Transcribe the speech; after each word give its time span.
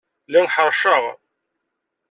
Lliɣ 0.27 0.47
ḥeṛceɣ. 0.55 1.03